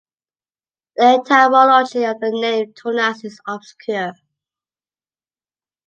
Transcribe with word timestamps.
The 0.95 1.21
etymology 1.23 2.05
of 2.05 2.19
the 2.19 2.31
name 2.31 2.73
Tunas 2.73 3.23
is 3.23 3.39
obscure. 3.47 4.13